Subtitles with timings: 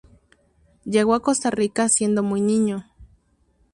[0.83, 2.87] Llegó a Costa Rica siendo muy niño.